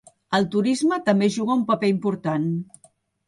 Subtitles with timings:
[0.35, 2.49] El turisme també juga un paper important.